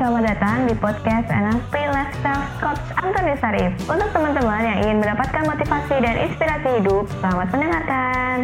selamat 0.00 0.32
datang 0.32 0.64
di 0.64 0.72
podcast 0.80 1.28
NLP 1.28 1.74
Lifestyle 1.92 2.48
Coach 2.56 2.80
Antoni 2.96 3.36
Sarif. 3.36 3.68
Untuk 3.84 4.08
teman-teman 4.16 4.64
yang 4.64 4.78
ingin 4.80 4.96
mendapatkan 4.96 5.44
motivasi 5.44 6.00
dan 6.00 6.16
inspirasi 6.24 6.68
hidup, 6.80 7.04
selamat 7.20 7.52
mendengarkan. 7.52 8.36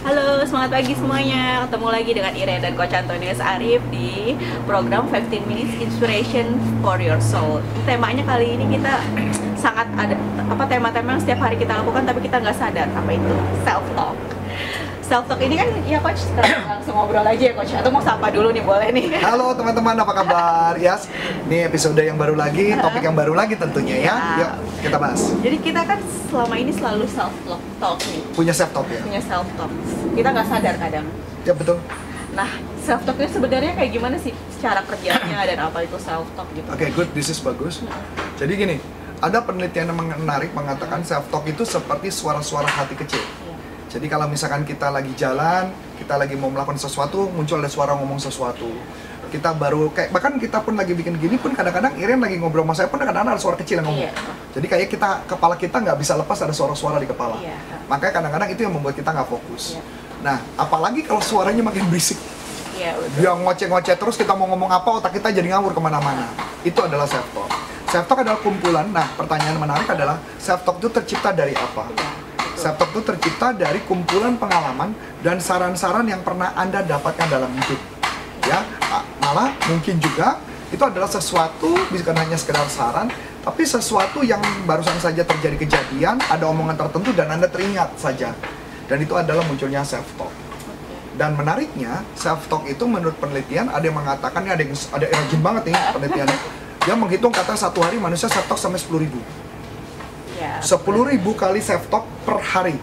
Halo, 0.00 0.40
semangat 0.48 0.80
pagi 0.80 0.96
semuanya. 0.96 1.68
Ketemu 1.68 1.88
lagi 1.92 2.10
dengan 2.16 2.32
Ire 2.32 2.56
dan 2.64 2.72
Coach 2.72 2.96
Antonius 2.96 3.40
Arif 3.44 3.84
di 3.92 4.32
program 4.64 5.12
15 5.12 5.44
Minutes 5.44 5.76
Inspiration 5.84 6.56
for 6.80 6.96
Your 6.96 7.20
Soul. 7.20 7.60
Temanya 7.84 8.24
kali 8.24 8.56
ini 8.56 8.80
kita 8.80 8.96
sangat 9.64 9.92
ada 9.92 10.16
apa 10.40 10.64
tema-tema 10.64 11.12
yang 11.12 11.20
setiap 11.20 11.44
hari 11.44 11.60
kita 11.60 11.84
lakukan 11.84 12.08
tapi 12.08 12.24
kita 12.24 12.40
nggak 12.40 12.56
sadar 12.56 12.88
apa 12.88 13.12
itu 13.12 13.32
self 13.60 13.84
talk. 13.92 14.16
Self 15.14 15.30
talk 15.30 15.46
ini 15.46 15.54
kan 15.54 15.70
ya 15.86 16.02
coach 16.02 16.26
langsung 16.42 16.90
ngobrol 16.98 17.22
aja 17.22 17.38
ya 17.38 17.54
coach 17.54 17.70
atau 17.70 17.86
mau 17.86 18.02
sapa 18.02 18.34
dulu 18.34 18.50
nih 18.50 18.66
boleh 18.66 18.90
nih. 18.90 19.14
Halo 19.22 19.54
teman-teman, 19.54 19.94
apa 19.94 20.10
kabar? 20.10 20.74
Yes, 20.74 21.06
ini 21.46 21.70
episode 21.70 21.94
yang 22.02 22.18
baru 22.18 22.34
lagi, 22.34 22.74
topik 22.74 22.98
yang 22.98 23.14
baru 23.14 23.30
lagi 23.30 23.54
tentunya 23.54 24.02
ya. 24.02 24.10
Ya. 24.10 24.18
Yuk, 24.42 24.50
kita 24.82 24.98
bahas. 24.98 25.30
Jadi 25.38 25.56
kita 25.62 25.86
kan 25.86 26.02
selama 26.26 26.58
ini 26.58 26.74
selalu 26.74 27.06
self 27.06 27.30
talk 27.78 28.02
nih, 28.10 28.26
Punya 28.34 28.50
self 28.50 28.74
talk 28.74 28.90
ya? 28.90 29.06
punya 29.06 29.22
self 29.22 29.46
talk. 29.54 29.70
Kita 30.18 30.28
nggak 30.34 30.46
sadar 30.50 30.74
kadang. 30.82 31.06
Ya 31.46 31.54
betul. 31.54 31.78
Nah, 32.34 32.50
self 32.82 33.06
talk 33.06 33.14
itu 33.14 33.38
sebenarnya 33.38 33.70
kayak 33.78 33.90
gimana 33.94 34.18
sih 34.18 34.34
cara 34.58 34.82
kerjanya 34.82 35.46
dan 35.46 35.58
apa 35.62 35.78
itu 35.86 35.94
self 36.02 36.26
talk 36.34 36.50
gitu? 36.58 36.66
Oke, 36.66 36.90
good. 36.90 37.14
This 37.14 37.30
is 37.30 37.38
bagus. 37.38 37.86
Jadi 38.34 38.50
gini, 38.58 38.82
ada 39.22 39.46
penelitian 39.46 39.94
yang 39.94 40.26
menarik 40.26 40.50
mengatakan 40.58 41.06
self 41.06 41.30
talk 41.30 41.46
itu 41.46 41.62
seperti 41.62 42.10
suara-suara 42.10 42.66
hati 42.66 42.98
kecil. 42.98 43.43
Jadi 43.94 44.10
kalau 44.10 44.26
misalkan 44.26 44.66
kita 44.66 44.90
lagi 44.90 45.14
jalan, 45.14 45.70
kita 45.94 46.18
lagi 46.18 46.34
mau 46.34 46.50
melakukan 46.50 46.74
sesuatu, 46.74 47.30
muncul 47.30 47.62
ada 47.62 47.70
suara 47.70 47.94
ngomong 47.94 48.18
sesuatu. 48.18 48.66
Kita 49.30 49.54
baru 49.54 49.94
kayak 49.94 50.10
bahkan 50.10 50.34
kita 50.34 50.66
pun 50.66 50.74
lagi 50.74 50.98
bikin 50.98 51.14
gini 51.14 51.38
pun 51.38 51.54
kadang-kadang 51.54 51.94
Iren 51.98 52.18
lagi 52.18 52.38
ngobrol 52.38 52.66
sama 52.66 52.74
saya 52.74 52.86
pun 52.90 52.98
kadang-kadang 52.98 53.38
ada 53.38 53.42
suara 53.42 53.54
kecil 53.54 53.78
yang 53.82 53.86
ngomong. 53.86 54.10
Iya. 54.10 54.12
Jadi 54.50 54.66
kayak 54.66 54.86
kita 54.90 55.10
kepala 55.30 55.54
kita 55.54 55.78
nggak 55.78 55.98
bisa 55.98 56.18
lepas 56.18 56.38
ada 56.42 56.50
suara-suara 56.50 56.98
di 56.98 57.06
kepala. 57.06 57.38
Iya. 57.38 57.54
Makanya 57.86 58.12
kadang-kadang 58.18 58.48
itu 58.50 58.60
yang 58.66 58.74
membuat 58.74 58.98
kita 58.98 59.14
nggak 59.14 59.28
fokus. 59.30 59.78
Iya. 59.78 59.82
Nah, 60.26 60.36
apalagi 60.58 61.06
kalau 61.06 61.22
suaranya 61.22 61.62
makin 61.62 61.86
berisik, 61.86 62.18
Iya, 62.74 62.98
dia 63.14 63.30
ngoceh-ngoceh 63.38 63.94
terus 63.94 64.18
kita 64.18 64.34
mau 64.34 64.50
ngomong 64.50 64.66
apa 64.66 64.88
otak 64.98 65.14
kita 65.14 65.30
jadi 65.30 65.54
ngawur 65.54 65.70
ke 65.70 65.78
mana-mana. 65.78 66.26
Itu 66.66 66.82
adalah 66.82 67.06
self 67.06 67.26
talk. 67.30 67.46
Self 67.86 68.06
talk 68.10 68.18
adalah 68.26 68.42
kumpulan. 68.42 68.90
Nah, 68.90 69.06
pertanyaan 69.14 69.62
menarik 69.62 69.86
adalah 69.86 70.18
self 70.42 70.66
talk 70.66 70.82
itu 70.82 70.90
tercipta 70.90 71.30
dari 71.30 71.54
apa? 71.54 71.86
Iya, 71.94 72.23
talk 72.72 72.88
itu 72.96 73.04
tercipta 73.04 73.52
dari 73.52 73.84
kumpulan 73.84 74.40
pengalaman 74.40 74.96
dan 75.20 75.36
saran-saran 75.36 76.08
yang 76.08 76.24
pernah 76.24 76.56
Anda 76.56 76.80
dapatkan 76.80 77.28
dalam 77.28 77.52
hidup. 77.52 77.80
Ya, 78.48 78.64
malah 79.20 79.52
mungkin 79.68 80.00
juga 80.00 80.40
itu 80.72 80.80
adalah 80.80 81.06
sesuatu 81.06 81.76
bukan 81.92 82.16
hanya 82.16 82.34
sekedar 82.34 82.64
saran, 82.66 83.06
tapi 83.44 83.62
sesuatu 83.62 84.24
yang 84.24 84.40
barusan 84.64 84.96
saja 84.98 85.22
terjadi 85.22 85.60
kejadian, 85.60 86.16
ada 86.32 86.48
omongan 86.48 86.74
tertentu 86.74 87.12
dan 87.12 87.28
Anda 87.28 87.46
teringat 87.46 87.94
saja. 88.00 88.32
Dan 88.88 89.04
itu 89.04 89.12
adalah 89.14 89.44
munculnya 89.44 89.84
self 89.84 90.08
talk. 90.16 90.32
Dan 91.14 91.38
menariknya, 91.38 92.02
self 92.18 92.50
talk 92.50 92.66
itu 92.66 92.82
menurut 92.90 93.14
penelitian 93.22 93.70
ada 93.70 93.86
yang 93.86 93.94
mengatakan 93.94 94.42
ada 94.48 94.58
yang 94.58 94.74
ada 94.74 95.04
yang 95.06 95.20
rajin 95.22 95.40
banget 95.44 95.62
nih 95.70 95.76
penelitiannya. 95.94 96.38
Dia 96.84 96.94
menghitung 96.98 97.32
kata 97.32 97.54
satu 97.54 97.80
hari 97.80 97.96
manusia 98.02 98.26
self 98.26 98.48
talk 98.50 98.58
sampai 98.58 98.82
10.000 98.82 98.98
ribu. 98.98 99.20
Iya. 100.34 100.58
10.000 100.60 101.12
ribu 101.14 101.30
kali 101.38 101.62
self 101.62 101.86
talk 101.88 102.04
per 102.26 102.42
hari 102.42 102.76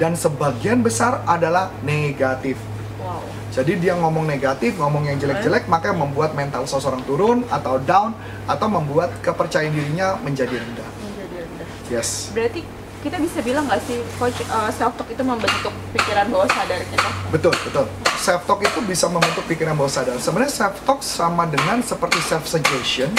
dan 0.00 0.16
sebagian 0.18 0.82
besar 0.82 1.22
adalah 1.24 1.70
negatif. 1.84 2.58
Wow. 2.98 3.22
Jadi 3.54 3.78
dia 3.78 3.94
ngomong 3.94 4.26
negatif, 4.26 4.74
ngomong 4.74 5.06
yang 5.06 5.14
jelek-jelek, 5.22 5.70
makanya 5.70 6.02
membuat 6.02 6.34
mental 6.34 6.66
seseorang 6.66 7.06
turun 7.06 7.46
atau 7.46 7.78
down 7.78 8.10
atau 8.50 8.66
membuat 8.66 9.14
kepercayaan 9.22 9.70
dirinya 9.70 10.18
menjadi 10.18 10.58
rendah. 10.58 10.88
Menjadi 11.06 11.36
rendah. 11.46 11.66
Yes, 11.86 12.34
Berarti 12.34 12.66
kita 13.04 13.20
bisa 13.20 13.44
bilang 13.44 13.68
nggak 13.68 13.84
sih 13.84 14.00
coach 14.16 14.40
self 14.74 14.96
talk 14.96 15.06
itu 15.12 15.20
membentuk 15.20 15.70
pikiran 15.92 16.26
bawah 16.32 16.48
sadar 16.48 16.80
kita? 16.82 17.08
betul, 17.30 17.52
betul. 17.52 17.86
Self 18.16 18.42
talk 18.48 18.58
itu 18.64 18.78
bisa 18.88 19.06
membentuk 19.06 19.44
pikiran 19.46 19.76
bawah 19.76 19.92
sadar. 19.92 20.16
Sebenarnya 20.18 20.50
self 20.50 20.80
talk 20.82 21.04
sama 21.04 21.44
dengan 21.46 21.78
seperti 21.84 22.18
self 22.24 22.48
suggestion, 22.48 23.12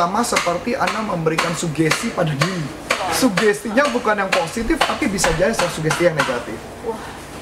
sama 0.00 0.24
seperti 0.24 0.72
Anda 0.72 1.04
memberikan 1.04 1.52
sugesti 1.52 2.08
pada 2.16 2.32
diri. 2.32 2.64
Sugestinya 3.12 3.84
bukan 3.92 4.16
yang 4.16 4.32
positif, 4.32 4.80
tapi 4.80 5.12
bisa 5.12 5.28
jadi 5.36 5.52
sugesti 5.52 6.08
yang 6.08 6.16
negatif. 6.16 6.56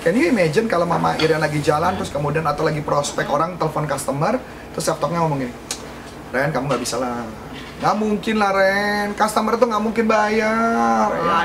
Can 0.02 0.19
you 0.19 0.26
imagine 0.26 0.66
kalau 0.66 0.82
Mama 0.82 1.14
Irian 1.22 1.38
lagi 1.38 1.62
jalan 1.62 1.94
terus 1.94 2.10
kemudian 2.10 2.42
atau 2.42 2.66
lagi 2.66 2.82
prospek 2.82 3.30
orang 3.30 3.54
telepon 3.58 3.86
customer 3.86 4.38
terus 4.74 4.86
talknya 4.94 5.22
ngomong 5.22 5.42
gini, 5.42 5.54
Ren 6.30 6.50
kamu 6.54 6.70
nggak 6.70 6.82
bisa 6.82 7.02
lah, 7.02 7.26
nggak 7.82 7.94
mungkin 7.98 8.34
lah 8.38 8.50
Ren, 8.54 9.06
customer 9.14 9.58
itu 9.58 9.64
nggak 9.66 9.82
mungkin 9.82 10.04
bayar. 10.06 11.08
ya. 11.14 11.38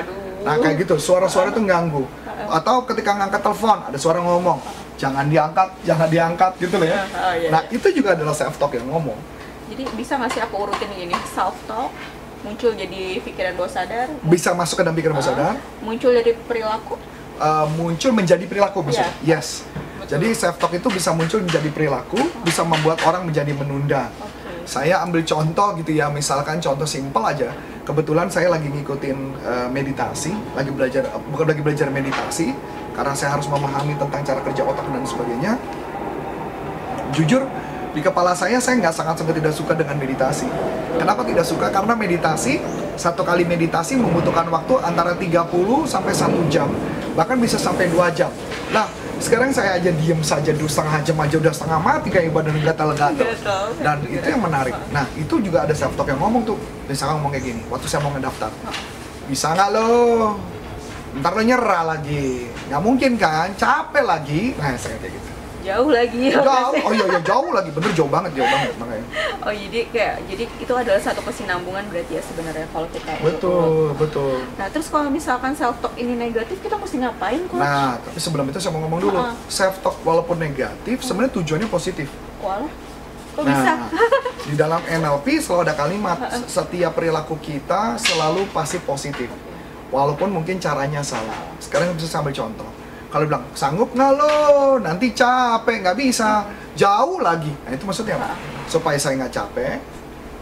Nah 0.45 0.55
kayak 0.61 0.85
gitu, 0.85 0.97
suara-suara 0.97 1.49
itu 1.53 1.61
ganggu. 1.65 2.05
Atau 2.49 2.85
ketika 2.89 3.17
ngangkat 3.17 3.41
telepon 3.41 3.79
ada 3.89 3.97
suara 3.97 4.21
ngomong, 4.21 4.61
jangan 5.01 5.25
diangkat, 5.29 5.69
jangan 5.85 6.07
diangkat 6.09 6.51
gitu 6.61 6.77
loh 6.77 6.87
ya. 6.89 7.05
Oh, 7.09 7.33
iya, 7.37 7.49
Nah 7.49 7.61
iya. 7.69 7.73
itu 7.73 7.87
juga 8.01 8.13
adalah 8.13 8.37
self 8.37 8.57
talk 8.61 8.77
yang 8.77 8.85
ngomong. 8.89 9.17
Jadi 9.73 9.89
bisa 9.97 10.21
nggak 10.21 10.31
sih 10.37 10.41
aku 10.45 10.69
urutin 10.69 10.85
gini 10.93 11.17
self 11.33 11.57
talk 11.65 11.89
muncul 12.45 12.75
jadi 12.77 13.17
pikiran 13.25 13.57
bawah 13.57 13.71
sadar? 13.71 14.05
Bisa 14.21 14.53
masuk 14.53 14.77
ke 14.77 14.83
dalam 14.85 14.93
pikiran 14.93 15.17
bawah 15.17 15.25
sadar, 15.33 15.55
Muncul 15.81 16.13
dari 16.13 16.37
perilaku? 16.45 16.99
uh, 17.39 17.65
muncul 17.73 18.11
menjadi 18.13 18.45
perilaku 18.45 18.85
maksudnya. 18.85 19.09
Iya. 19.23 19.39
Yes. 19.41 19.65
Betul. 19.97 20.19
Jadi 20.19 20.27
self 20.35 20.59
talk 20.59 20.73
itu 20.75 20.87
bisa 20.93 21.09
muncul 21.15 21.41
menjadi 21.41 21.69
perilaku, 21.73 22.19
bisa 22.43 22.61
membuat 22.61 23.01
orang 23.07 23.25
menjadi 23.25 23.49
menunda. 23.55 24.11
Oke. 24.21 24.67
Saya 24.69 25.01
ambil 25.01 25.25
contoh 25.25 25.73
gitu 25.79 25.91
ya, 25.95 26.11
misalkan 26.11 26.59
contoh 26.61 26.85
simpel 26.85 27.23
aja. 27.23 27.49
Kebetulan 27.83 28.31
saya 28.31 28.47
lagi 28.47 28.69
ngikutin 28.71 29.17
uh, 29.43 29.67
meditasi, 29.73 30.31
lagi 30.55 30.69
belajar 30.69 31.09
uh, 31.09 31.19
bukan 31.33 31.49
lagi 31.49 31.61
belajar 31.63 31.87
meditasi 31.89 32.53
karena 32.93 33.15
saya 33.17 33.35
harus 33.35 33.49
memahami 33.49 33.97
tentang 33.97 34.21
cara 34.21 34.39
kerja 34.45 34.61
otak 34.63 34.85
dan 34.87 35.03
sebagainya. 35.03 35.53
Jujur 37.13 37.45
di 37.93 38.01
kepala 38.01 38.33
saya 38.33 38.57
saya 38.57 38.81
nggak 38.81 38.93
sangat 38.93 39.15
sangat 39.21 39.37
tidak 39.37 39.53
suka 39.53 39.77
dengan 39.77 39.95
meditasi. 40.01 40.49
Kenapa 40.97 41.21
tidak 41.21 41.45
suka? 41.45 41.69
Karena 41.69 41.93
meditasi 41.93 42.57
satu 42.97 43.21
kali 43.21 43.45
meditasi 43.45 43.97
membutuhkan 43.97 44.49
waktu 44.49 44.77
antara 44.81 45.13
30 45.17 45.49
sampai 45.85 46.13
satu 46.13 46.41
jam, 46.49 46.69
bahkan 47.13 47.37
bisa 47.37 47.57
sampai 47.57 47.89
dua 47.89 48.09
jam. 48.13 48.29
Nah, 48.73 48.85
sekarang 49.21 49.53
saya 49.53 49.77
aja 49.77 49.89
diem 49.93 50.21
saja 50.25 50.53
dua 50.53 50.69
setengah 50.69 51.01
jam 51.05 51.17
aja 51.21 51.35
udah 51.37 51.53
setengah 51.53 51.79
mati 51.81 52.09
kayak 52.09 52.33
badan 52.33 52.57
gatal-gatal. 52.61 53.13
Gatal. 53.13 53.65
Dan 53.81 53.97
itu 54.09 54.25
yang 54.25 54.41
menarik. 54.41 54.73
Nah, 54.89 55.05
itu 55.13 55.37
juga 55.41 55.65
ada 55.65 55.73
self 55.73 55.93
talk 55.93 56.09
yang 56.09 56.21
ngomong 56.21 56.45
tuh. 56.45 56.57
Misalkan 56.89 57.21
ngomong 57.21 57.33
kayak 57.33 57.45
gini, 57.45 57.61
waktu 57.69 57.85
saya 57.89 58.01
mau 58.05 58.13
ngedaftar. 58.13 58.49
Bisa 59.29 59.53
nggak 59.53 59.69
lo? 59.73 59.89
Ntar 61.21 61.31
lo 61.33 61.41
nyerah 61.45 61.83
lagi. 61.97 62.49
Nggak 62.69 62.81
mungkin 62.81 63.11
kan? 63.17 63.53
Capek 63.53 64.05
lagi. 64.05 64.53
Nah, 64.57 64.77
saya 64.77 64.97
kayak 65.01 65.13
gitu. 65.13 65.32
Jauh 65.63 65.89
lagi. 65.89 66.27
ya, 66.27 66.43
Jauh, 66.43 66.75
oh 66.75 66.91
iya, 66.91 67.05
iya 67.07 67.21
jauh 67.23 67.49
lagi, 67.49 67.69
bener 67.71 67.91
jauh 67.95 68.11
banget, 68.11 68.31
jauh 68.35 68.47
banget 68.47 68.75
makanya. 68.75 69.05
Oh 69.43 69.51
jadi 69.51 69.79
kayak 69.91 70.15
jadi 70.31 70.43
itu 70.47 70.73
adalah 70.73 71.01
satu 71.03 71.19
kesinambungan 71.19 71.83
berarti 71.91 72.15
ya 72.15 72.23
sebenarnya 72.23 72.63
kalau 72.71 72.87
kita 72.87 73.11
urut. 73.19 73.27
Betul, 73.27 73.87
betul. 73.99 74.33
Nah 74.55 74.67
terus 74.71 74.87
kalau 74.87 75.11
misalkan 75.11 75.51
self 75.51 75.75
talk 75.79 75.91
ini 75.95 76.15
negatif 76.15 76.63
kita 76.63 76.75
mesti 76.75 77.03
ngapain 77.03 77.43
coach? 77.47 77.59
Nah, 77.59 77.99
tapi 77.99 78.19
sebelum 78.19 78.47
itu 78.47 78.59
saya 78.59 78.71
mau 78.71 78.87
ngomong 78.87 79.01
dulu, 79.03 79.19
Heeh. 79.19 79.35
self 79.47 79.79
talk 79.79 79.99
walaupun 80.03 80.39
negatif, 80.39 81.03
sebenarnya 81.03 81.35
tujuannya 81.35 81.67
positif. 81.67 82.07
Walah, 82.39 82.71
kok 83.35 83.43
bisa? 83.43 83.71
Nah, 83.75 83.89
di 84.47 84.55
dalam 84.55 84.79
NLP 84.83 85.27
selalu 85.39 85.61
ada 85.67 85.75
kalimat 85.75 86.17
setiap 86.47 86.91
perilaku 86.95 87.35
kita 87.39 87.99
selalu 87.99 88.47
pasti 88.51 88.79
positif, 88.79 89.27
walaupun 89.91 90.31
mungkin 90.31 90.55
caranya 90.55 91.03
salah. 91.03 91.35
Sekarang 91.59 91.91
bisa 91.95 92.07
sambil 92.07 92.31
contoh. 92.31 92.67
Kalau 93.13 93.29
bilang 93.29 93.45
sanggup 93.53 93.93
nggak 93.93 94.11
lo, 94.17 94.81
nanti 94.81 95.13
capek 95.13 95.85
nggak 95.85 95.97
bisa, 96.01 96.49
jauh 96.73 97.21
lagi. 97.21 97.53
Nah 97.61 97.77
itu 97.77 97.85
maksudnya 97.85 98.17
apa? 98.17 98.33
Supaya 98.65 98.97
saya 98.97 99.21
nggak 99.21 99.33
capek, 99.37 99.77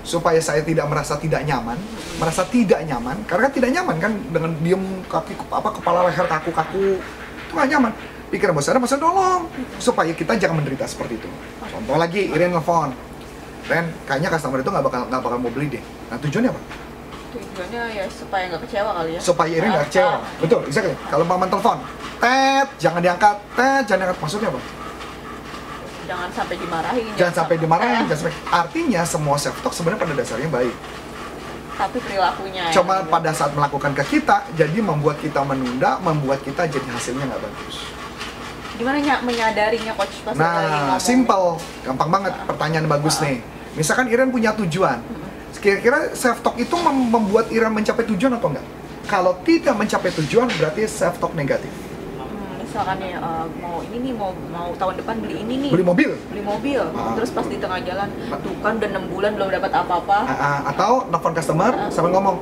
supaya 0.07 0.39
saya 0.39 0.63
tidak 0.63 0.87
merasa 0.87 1.19
tidak 1.19 1.43
nyaman, 1.43 1.75
merasa 2.15 2.47
tidak 2.47 2.79
nyaman, 2.87 3.27
karena 3.27 3.51
kan 3.51 3.53
tidak 3.59 3.71
nyaman 3.75 3.95
kan 3.99 4.11
dengan 4.31 4.51
diem 4.63 4.83
kaki 5.11 5.35
apa 5.51 5.69
kepala 5.75 6.07
leher 6.07 6.23
kaku-kaku 6.23 6.95
itu 7.43 7.51
nggak 7.51 7.69
nyaman. 7.75 7.91
Pikiran 8.31 8.55
bos 8.55 8.63
saya 8.63 8.79
tolong 8.79 9.51
supaya 9.75 10.15
kita 10.15 10.39
jangan 10.39 10.63
menderita 10.63 10.87
seperti 10.87 11.19
itu. 11.19 11.27
Contoh 11.67 11.99
lagi, 11.99 12.31
Iren 12.31 12.55
nelfon, 12.55 12.95
Ren, 13.67 13.91
kayaknya 14.07 14.31
customer 14.31 14.63
itu 14.63 14.71
nggak 14.71 14.85
bakal 14.87 15.01
nggak 15.11 15.19
bakal 15.19 15.37
mau 15.43 15.51
beli 15.51 15.75
deh. 15.75 15.83
Nah 16.07 16.15
tujuannya 16.23 16.55
apa? 16.55 16.61
Tujuannya 17.31 17.81
ya 17.91 18.05
supaya 18.07 18.43
nggak 18.47 18.61
kecewa 18.67 18.91
kali 18.93 19.09
ya. 19.15 19.19
Supaya 19.19 19.51
Iren 19.51 19.69
nggak 19.71 19.87
kecewa. 19.87 20.15
Betul, 20.37 20.61
exactly. 20.65 20.95
Kalau 21.07 21.23
mama 21.23 21.47
telepon, 21.47 21.77
tet, 22.19 22.67
jangan 22.77 22.99
diangkat, 22.99 23.35
tet, 23.55 23.83
jangan 23.85 23.99
diangkat. 24.03 24.19
Maksudnya 24.19 24.49
apa? 24.51 24.61
Jangan 26.01 26.29
sampai 26.29 26.55
dimarahin. 26.59 27.05
Jangan 27.15 27.33
sampai 27.33 27.55
dimarahin, 27.55 28.03
jangan 28.05 28.19
sampai. 28.19 28.35
Artinya 28.51 29.01
semua 29.05 29.35
self 29.39 29.55
talk 29.61 29.71
sebenarnya 29.71 30.01
pada 30.01 30.13
dasarnya 30.13 30.49
baik. 30.49 30.75
Tapi 31.71 31.97
perilakunya. 31.97 32.63
Cuma 32.69 32.99
negatif. 32.99 33.13
pada 33.15 33.31
saat 33.31 33.51
melakukan 33.55 33.91
ke 33.95 34.03
kita, 34.09 34.43
jadi 34.53 34.79
membuat 34.83 35.17
kita 35.17 35.39
menunda, 35.41 35.97
membuat 35.99 36.43
kita 36.43 36.67
jadi 36.67 36.87
hasilnya 36.89 37.25
nggak 37.25 37.41
bagus. 37.41 37.77
gimana 38.71 38.97
ny- 38.97 39.23
menyadarinya 39.23 39.93
coach 39.93 40.25
pas 40.25 40.33
Nah, 40.33 40.97
simple, 40.97 41.61
gampang 41.85 42.09
banget. 42.09 42.33
Pertanyaan 42.49 42.89
bagus 42.89 43.21
nih. 43.21 43.37
Misalkan 43.71 44.09
Iren 44.09 44.33
punya 44.33 44.57
tujuan, 44.57 44.97
kira-kira 45.53 46.13
self 46.13 46.39
talk 46.39 46.55
itu 46.55 46.75
mem- 46.77 47.09
membuat 47.09 47.49
Iren 47.49 47.71
mencapai 47.71 48.05
tujuan 48.05 48.31
atau 48.33 48.47
enggak? 48.47 48.63
Kalau 49.03 49.35
tidak 49.41 49.75
mencapai 49.75 50.13
tujuan, 50.13 50.47
berarti 50.53 50.85
self 50.85 51.17
talk 51.17 51.33
negatif. 51.33 51.67
Hmm, 52.13 52.29
misalkan 52.57 52.95
nih 52.97 53.11
eh, 53.13 53.45
mau 53.59 53.81
ini 53.81 53.97
nih 53.99 54.13
mau 54.13 54.31
mau 54.47 54.71
tahun 54.73 54.95
depan 54.97 55.19
beli 55.19 55.35
ini 55.39 55.55
nih. 55.57 55.71
Beli 55.73 55.83
mobil, 55.83 56.11
beli 56.29 56.41
mobil. 56.41 56.81
Ah. 56.93 57.11
terus 57.11 57.27
pas 57.29 57.43
di 57.43 57.57
tengah 57.57 57.81
jalan 57.81 58.07
tuh 58.39 58.53
kan 58.61 58.77
udah 58.77 58.89
enam 58.89 59.03
bulan 59.07 59.31
belum 59.35 59.49
dapat 59.51 59.71
apa-apa. 59.73 60.17
A- 60.23 60.39
a- 60.39 60.63
atau 60.69 60.91
nelfon 61.05 61.33
customer 61.33 61.71
sambil 61.89 62.15
ngomong, 62.15 62.37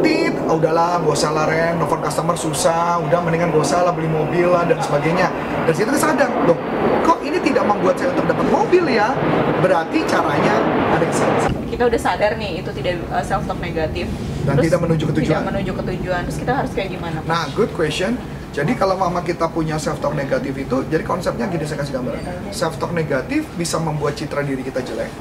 tit, 0.00 0.34
oh, 0.46 0.56
udahlah, 0.56 1.02
gak 1.02 1.12
usah 1.12 1.30
lah 1.32 1.44
Ren, 1.48 1.78
nelfon 1.78 2.00
customer 2.00 2.36
susah, 2.36 3.00
udah 3.02 3.18
mendingan 3.22 3.50
gak 3.50 3.62
usah 3.62 3.84
lah 3.84 3.92
beli 3.92 4.08
mobil 4.08 4.48
lah 4.50 4.64
dan 4.64 4.78
sebagainya. 4.80 5.28
Dan 5.66 5.72
situ 5.74 5.88
kita 5.90 6.00
sadar, 6.00 6.28
loh, 6.44 6.58
kok 7.02 7.18
ini 7.22 7.38
tidak 7.42 7.64
membuat 7.66 7.98
saya 7.98 8.12
untuk 8.14 8.26
dapat 8.28 8.46
mobil 8.48 8.84
ya? 8.86 9.12
Berarti 9.60 9.98
caranya 10.06 10.54
ada 10.94 11.04
yang 11.04 11.16
salah. 11.16 11.50
kita 11.66 11.82
udah 11.92 12.00
sadar 12.00 12.32
nih 12.38 12.62
itu 12.62 12.70
tidak 12.72 12.94
self 13.26 13.44
talk 13.44 13.58
negatif 13.60 14.06
Dan 14.46 14.54
tidak 14.62 14.80
menuju 14.80 15.02
ke 15.10 15.12
tujuan. 15.20 15.28
tidak 15.28 15.44
menuju 15.50 15.70
ke 15.74 15.82
tujuan 15.92 16.20
terus 16.24 16.38
kita 16.38 16.52
harus 16.62 16.70
kayak 16.72 16.88
gimana 16.94 17.18
Nah, 17.26 17.50
good 17.52 17.68
question. 17.74 18.16
Jadi 18.54 18.72
kalau 18.72 18.96
mama 18.96 19.20
kita 19.20 19.52
punya 19.52 19.76
self 19.76 20.00
talk 20.00 20.16
negatif 20.16 20.56
itu, 20.56 20.76
jadi 20.88 21.04
konsepnya 21.04 21.44
gini 21.50 21.68
saya 21.68 21.84
kasih 21.84 22.00
gambaran. 22.00 22.22
Self 22.48 22.80
talk 22.80 22.96
negatif 22.96 23.44
bisa 23.60 23.76
membuat 23.76 24.16
citra 24.16 24.40
diri 24.40 24.64
kita 24.64 24.80
jelek, 24.80 25.12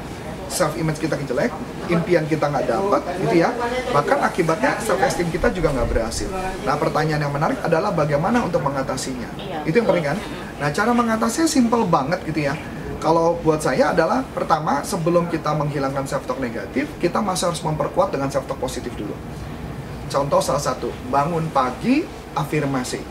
self 0.49 0.77
image 0.77 1.01
kita 1.01 1.17
jelek, 1.17 1.51
impian 1.89 2.25
kita 2.29 2.49
nggak 2.49 2.65
dapat, 2.69 3.01
gitu 3.21 3.35
ya. 3.41 3.49
Bahkan 3.91 4.17
akibatnya 4.21 4.77
self 4.81 5.01
esteem 5.01 5.29
kita 5.33 5.49
juga 5.51 5.73
nggak 5.73 5.87
berhasil. 5.89 6.29
Nah, 6.63 6.75
pertanyaan 6.77 7.21
yang 7.25 7.33
menarik 7.33 7.59
adalah 7.61 7.91
bagaimana 7.91 8.45
untuk 8.45 8.61
mengatasinya. 8.61 9.29
Itu 9.65 9.81
yang 9.81 9.87
penting 9.89 10.05
kan. 10.15 10.17
Nah, 10.61 10.69
cara 10.71 10.91
mengatasinya 10.95 11.49
simple 11.49 11.83
banget 11.87 12.21
gitu 12.25 12.47
ya. 12.47 12.55
Kalau 13.05 13.37
buat 13.43 13.61
saya 13.61 13.93
adalah 13.93 14.25
pertama 14.33 14.81
sebelum 14.81 15.29
kita 15.29 15.53
menghilangkan 15.53 16.09
self 16.09 16.25
talk 16.25 16.41
negatif, 16.41 16.89
kita 16.97 17.21
masih 17.21 17.53
harus 17.53 17.61
memperkuat 17.61 18.09
dengan 18.09 18.33
self 18.33 18.49
talk 18.49 18.57
positif 18.57 18.89
dulu. 18.97 19.13
Contoh 20.09 20.41
salah 20.41 20.63
satu, 20.63 20.89
bangun 21.13 21.45
pagi 21.53 22.01
afirmasi. 22.33 23.01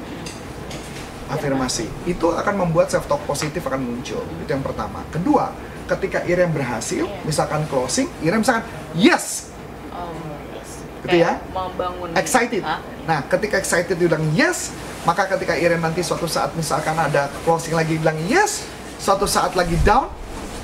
Afirmasi 1.30 2.10
itu 2.10 2.26
akan 2.26 2.66
membuat 2.66 2.90
self 2.90 3.06
talk 3.06 3.22
positif 3.22 3.62
akan 3.64 3.86
muncul. 3.86 4.24
Itu 4.42 4.50
yang 4.50 4.64
pertama. 4.66 5.04
Kedua, 5.14 5.52
ketika 5.84 6.24
Irem 6.24 6.50
berhasil, 6.50 7.04
misalkan 7.24 7.64
closing, 7.68 8.08
Irem 8.24 8.40
misalkan 8.40 8.64
yes, 8.96 9.54
Oh, 9.94 10.10
yes. 10.50 10.82
Gitu 11.06 11.16
ya. 11.22 11.38
Membangun 11.54 12.10
excited. 12.18 12.62
Hah? 12.66 12.82
Nah, 13.06 13.22
ketika 13.30 13.62
excited 13.62 13.94
dia 13.94 14.08
bilang 14.10 14.26
yes, 14.34 14.74
maka 15.06 15.28
ketika 15.30 15.54
Irem 15.54 15.78
nanti 15.78 16.02
suatu 16.02 16.26
saat 16.26 16.50
misalkan 16.58 16.98
ada 16.98 17.30
closing 17.46 17.76
lagi 17.78 17.94
bilang 18.00 18.18
yes, 18.26 18.66
suatu 18.98 19.28
saat 19.28 19.54
lagi 19.54 19.78
down, 19.86 20.10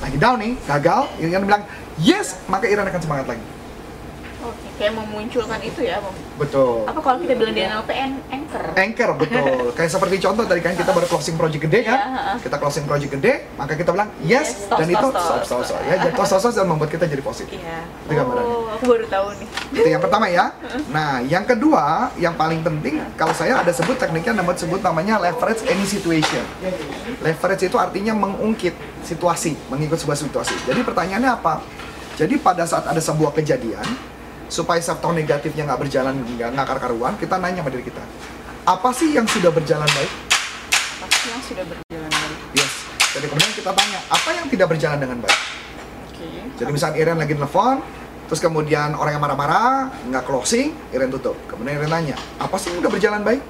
lagi 0.03 0.19
down 0.19 0.41
nih, 0.41 0.59
gagal, 0.67 1.07
Irem 1.23 1.47
bilang 1.47 1.63
yes, 2.01 2.41
maka 2.51 2.67
Irem 2.67 2.83
akan 2.89 3.03
semangat 3.05 3.27
lagi. 3.37 3.45
Oke, 4.41 4.69
kayak 4.75 4.97
memunculkan 4.97 5.61
itu 5.61 5.85
ya 5.85 6.01
Bang. 6.01 6.17
Betul. 6.41 6.89
apa 6.89 6.97
kalau 6.99 7.21
kita 7.21 7.37
bilang 7.37 7.53
di 7.53 7.61
NLP 7.61 7.91
an- 7.93 8.25
anchor 8.33 8.65
Anchor 8.73 9.11
betul. 9.15 9.57
Kayak 9.77 9.91
seperti 9.93 10.17
contoh 10.19 10.43
tadi 10.43 10.61
kan 10.61 10.73
kita 10.73 10.91
baru 10.91 11.05
closing 11.05 11.37
project 11.37 11.63
gede 11.69 11.81
kan? 11.85 11.99
Iya. 12.01 12.33
Kita 12.41 12.57
closing 12.57 12.85
project 12.85 13.13
gede, 13.13 13.33
maka 13.55 13.77
kita 13.77 13.93
bilang 13.93 14.09
yes, 14.21 14.49
Yes, 14.51 14.65
stop, 14.65 14.79
dan 14.81 14.89
stop, 14.89 14.97
itu 14.97 15.07
stop. 15.07 15.21
stop 15.21 15.43
stop 15.45 15.63
stop 15.69 15.81
ya. 15.85 15.95
Jadi 16.01 16.15
stop 16.17 16.41
stop 16.41 16.53
dan 16.55 16.67
membuat 16.67 16.91
kita 16.91 17.05
jadi 17.05 17.21
positif. 17.21 17.55
iya 17.55 17.85
Itu 17.85 18.13
gambarannya. 18.17 18.49
oh 18.49 18.65
aku 18.73 18.85
baru 18.89 19.07
tahu 19.07 19.27
nih 19.37 19.49
Itu 19.77 19.89
yang 19.91 20.03
pertama 20.03 20.27
ya. 20.27 20.45
Nah, 20.89 21.11
yang 21.23 21.45
kedua, 21.45 21.85
yang 22.17 22.35
paling 22.35 22.61
penting 22.61 22.99
kalau 23.15 23.37
saya 23.37 23.61
ada 23.61 23.71
sebut 23.71 23.95
tekniknya 23.95 24.33
namanya 24.35 24.59
sebut 24.59 24.81
namanya 24.81 25.21
leverage 25.21 25.61
any 25.69 25.85
situation. 25.85 26.43
Leverage 27.21 27.63
itu 27.63 27.77
artinya 27.77 28.17
mengungkit 28.17 28.73
situasi, 29.05 29.55
mengikut 29.69 29.97
sebuah 29.97 30.17
situasi. 30.17 30.57
Jadi 30.65 30.81
pertanyaannya 30.81 31.31
apa? 31.31 31.61
Jadi 32.17 32.37
pada 32.37 32.65
saat 32.65 32.85
ada 32.85 32.99
sebuah 32.99 33.33
kejadian, 33.33 33.81
supaya 34.51 34.83
self 34.83 34.99
talk 34.99 35.15
negatifnya 35.15 35.63
nggak 35.65 35.81
berjalan 35.81 36.15
nggak 36.37 36.51
ngakar 36.59 36.79
karuan, 36.83 37.15
kita 37.17 37.39
nanya 37.39 37.63
sama 37.63 37.71
diri 37.71 37.87
kita, 37.87 38.03
apa 38.67 38.91
sih 38.91 39.15
yang 39.15 39.25
sudah 39.25 39.55
berjalan 39.55 39.87
baik? 39.87 40.13
pasti 41.01 41.27
yang 41.33 41.43
sudah 41.45 41.65
berjalan 41.65 42.11
baik 42.13 42.39
Yes. 42.51 42.73
Jadi 43.15 43.27
kemudian 43.27 43.53
kita 43.55 43.71
tanya, 43.75 43.99
apa 44.11 44.29
yang 44.35 44.47
tidak 44.51 44.67
berjalan 44.71 44.99
dengan 45.01 45.19
baik? 45.23 45.39
oke 46.07 46.27
Jadi 46.61 46.71
misalnya 46.71 46.97
Iren 46.99 47.19
lagi 47.19 47.35
nelfon, 47.35 47.79
terus 48.27 48.41
kemudian 48.43 48.95
orang 48.95 49.19
yang 49.19 49.23
marah-marah, 49.23 49.91
nggak 50.11 50.25
closing, 50.27 50.75
Iren 50.95 51.11
tutup. 51.11 51.35
Kemudian 51.47 51.79
Iren 51.81 51.91
nanya, 51.91 52.17
apa 52.39 52.55
sih 52.59 52.71
yang 52.75 52.85
udah 52.85 52.93
berjalan 52.93 53.21
baik? 53.23 53.43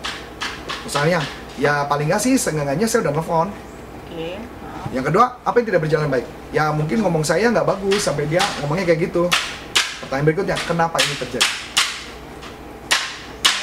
Misalnya, 0.84 1.20
ya 1.60 1.84
paling 1.88 2.08
nggak 2.08 2.22
sih, 2.22 2.34
seenggaknya 2.40 2.86
saya 2.88 3.08
udah 3.08 3.12
nelfon. 3.12 3.48
oke 3.50 4.30
Nah, 4.60 4.88
Yang 4.96 5.04
kedua, 5.12 5.24
apa 5.44 5.54
yang 5.60 5.66
tidak 5.68 5.80
berjalan 5.84 6.08
baik? 6.08 6.26
Ya 6.50 6.64
mungkin 6.72 6.98
ngomong 7.04 7.22
saya 7.22 7.52
nggak 7.52 7.68
bagus, 7.68 8.00
sampai 8.02 8.26
dia 8.26 8.42
ngomongnya 8.64 8.88
kayak 8.88 9.12
gitu. 9.12 9.28
Pertanyaan 10.00 10.26
berikutnya, 10.32 10.56
kenapa 10.64 10.96
ini 11.00 11.14
terjadi? 11.20 11.50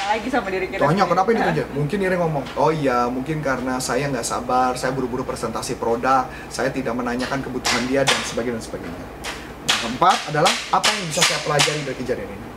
tanya 0.07 0.23
lagi 0.23 0.29
sama 0.31 0.47
diri 0.47 0.65
kita 0.71 0.79
Tanya, 0.79 1.03
kenapa 1.03 1.27
ini 1.35 1.41
terjadi? 1.43 1.69
Mungkin 1.75 1.97
Iren 1.99 2.19
ngomong, 2.23 2.45
oh 2.55 2.71
iya, 2.71 3.11
mungkin 3.11 3.43
karena 3.43 3.75
saya 3.83 4.07
nggak 4.07 4.23
sabar, 4.23 4.71
saya 4.79 4.95
buru-buru 4.95 5.27
presentasi 5.27 5.75
produk, 5.75 6.31
saya 6.47 6.71
tidak 6.71 6.95
menanyakan 6.95 7.43
kebutuhan 7.43 7.83
dia, 7.91 8.07
dan 8.07 8.15
sebagainya, 8.23 8.55
dan 8.55 8.63
sebagainya. 8.63 9.03
Yang 9.67 9.79
keempat 9.83 10.17
adalah, 10.31 10.53
apa 10.71 10.87
yang 10.87 11.05
bisa 11.11 11.21
saya 11.27 11.39
pelajari 11.43 11.79
dari 11.83 11.97
kejadian 11.99 12.29
ini? 12.31 12.47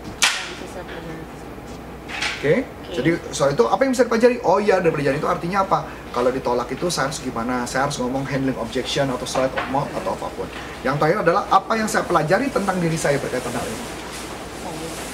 Oke, 2.38 2.54
jadi 2.90 3.10
soal 3.30 3.54
itu 3.54 3.64
apa 3.66 3.80
yang 3.86 3.92
bisa 3.94 4.04
dipelajari? 4.06 4.36
Oh 4.42 4.58
iya, 4.58 4.82
dari 4.82 4.90
pelajaran 4.90 5.18
itu 5.18 5.28
artinya 5.30 5.58
apa? 5.62 5.78
Kalau 6.10 6.30
ditolak 6.34 6.68
itu 6.74 6.90
saya 6.90 7.08
harus 7.08 7.22
gimana? 7.22 7.62
Saya 7.64 7.86
harus 7.86 7.96
ngomong 8.02 8.26
handling 8.26 8.58
objection 8.58 9.06
atau 9.08 9.26
slide 9.26 9.54
of 9.54 9.66
mouth 9.70 9.90
atau 9.94 10.18
apa 10.18 10.26
pun. 10.34 10.48
Yang 10.82 10.96
terakhir 10.98 11.18
adalah 11.22 11.42
apa 11.48 11.72
yang 11.78 11.88
saya 11.88 12.02
pelajari 12.02 12.50
tentang 12.50 12.76
diri 12.82 12.98
saya 12.98 13.16
berkaitan 13.22 13.54
hal 13.54 13.66
ini. 13.66 13.84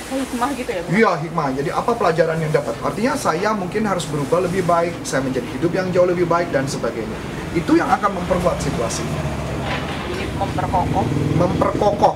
Oh, 0.06 0.18
hikmah 0.22 0.50
gitu 0.54 0.70
ya? 0.70 0.82
Iya, 0.86 1.12
hikmah. 1.26 1.46
Jadi 1.58 1.70
apa 1.74 1.92
pelajaran 1.92 2.38
yang 2.38 2.52
dapat? 2.54 2.74
Artinya 2.80 3.12
saya 3.18 3.50
mungkin 3.52 3.82
harus 3.84 4.06
berubah 4.06 4.46
lebih 4.46 4.62
baik, 4.64 4.94
saya 5.02 5.20
menjadi 5.20 5.48
hidup 5.58 5.72
yang 5.74 5.90
jauh 5.90 6.08
lebih 6.08 6.24
baik 6.24 6.48
dan 6.54 6.64
sebagainya. 6.64 7.18
Itu 7.58 7.74
yang 7.74 7.90
akan 7.90 8.22
memperkuat 8.22 8.62
situasi, 8.62 9.02
jadi 10.16 10.24
memperkokoh 10.38 11.06
memperkokoh. 11.36 12.14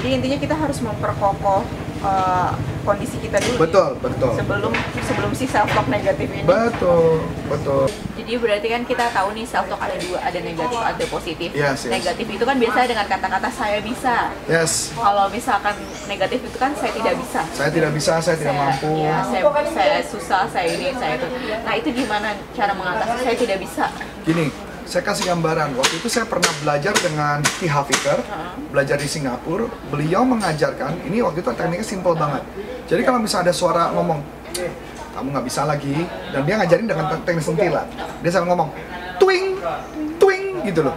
jadi 0.00 0.08
intinya 0.20 0.38
kita 0.40 0.54
harus 0.56 0.78
memperkokoh 0.80 1.62
eh, 1.98 2.50
kondisi 2.82 3.16
kita 3.18 3.42
dulu 3.42 3.66
Betul, 3.66 3.88
betul. 3.98 4.32
sebelum 4.34 4.72
sebelum 5.02 5.30
si 5.32 5.44
self 5.44 5.66
talk 5.68 5.86
negatif 5.86 6.28
ini 6.28 6.42
Betul, 6.42 7.18
betul. 7.46 7.90
Jadi 8.16 8.32
berarti 8.36 8.66
kan 8.68 8.82
kita 8.82 9.04
tahu 9.10 9.28
nih 9.32 9.44
self 9.44 9.66
talk 9.66 9.78
ada 9.78 9.96
dua, 9.96 10.18
ada 10.18 10.38
negatif, 10.38 10.78
ada 10.78 11.04
positif. 11.06 11.48
Yes, 11.50 11.82
yes. 11.82 11.92
Negatif 11.92 12.26
itu 12.28 12.42
kan 12.42 12.56
biasanya 12.56 12.88
dengan 12.88 13.06
kata-kata 13.06 13.48
saya 13.50 13.78
bisa. 13.80 14.30
Yes, 14.46 14.90
Kalau 14.92 15.26
misalkan 15.28 15.74
negatif 16.06 16.42
itu 16.42 16.56
kan 16.56 16.74
saya 16.74 16.90
tidak 16.90 17.14
bisa. 17.18 17.40
saya 17.52 17.70
tidak 17.70 17.90
bisa, 17.94 18.12
saya 18.18 18.36
tidak 18.36 18.54
Saya- 18.54 18.62
mampu. 18.66 18.92
Ya, 18.98 19.18
saya, 19.22 19.42
saya 19.68 19.98
susah, 20.02 20.42
saya 20.48 20.66
ini, 20.68 20.90
saya 20.92 21.14
itu. 21.16 21.26
Nah 21.62 21.74
itu 21.74 21.88
gimana 21.92 22.28
cara 22.50 22.72
mengatasi 22.72 23.14
saya 23.20 23.36
tidak 23.36 23.58
bisa? 23.62 23.84
Gini, 24.22 24.46
saya 24.86 25.02
kasih 25.02 25.34
gambaran. 25.34 25.74
Waktu 25.74 25.98
itu 25.98 26.08
saya 26.08 26.24
pernah 26.30 26.48
belajar 26.62 26.94
dengan 26.94 27.42
Ki 27.58 27.66
Hafiker, 27.66 28.22
belajar 28.70 28.96
di 28.96 29.10
Singapura. 29.10 29.66
Beliau 29.90 30.22
mengajarkan, 30.22 31.02
ini 31.10 31.20
waktu 31.20 31.42
itu 31.42 31.50
tekniknya 31.50 31.86
simple 31.86 32.14
banget. 32.14 32.46
Jadi 32.86 33.02
kalau 33.02 33.18
misalnya 33.18 33.50
ada 33.50 33.54
suara 33.54 33.90
ngomong, 33.90 34.22
kamu 35.12 35.26
nggak 35.34 35.46
bisa 35.46 35.66
lagi, 35.66 36.06
dan 36.30 36.46
dia 36.46 36.54
ngajarin 36.62 36.86
dengan 36.86 37.04
te- 37.10 37.22
teknik 37.26 37.44
sentilan. 37.44 37.86
Dia 38.22 38.30
sambil 38.30 38.54
ngomong, 38.54 38.70
twing, 39.18 39.58
twing, 40.22 40.44
gitu 40.62 40.86
loh. 40.86 40.94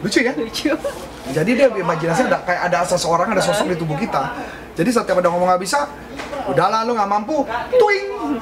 Lucu 0.00 0.24
ya? 0.24 0.32
Lucu. 0.32 0.72
Jadi 1.28 1.50
dia 1.52 1.68
imajinasi 1.68 2.32
ada 2.32 2.40
kayak 2.40 2.72
ada 2.72 2.78
seseorang, 2.88 3.28
ada 3.36 3.44
sosok 3.44 3.68
di 3.68 3.76
tubuh 3.76 4.00
kita. 4.00 4.32
Jadi 4.72 4.88
setiap 4.88 5.20
ada 5.20 5.28
ngomong 5.28 5.52
nggak 5.52 5.62
bisa, 5.62 5.84
udahlah 6.48 6.88
lu 6.88 6.96
nggak 6.96 7.10
mampu, 7.10 7.44
twing. 7.76 8.40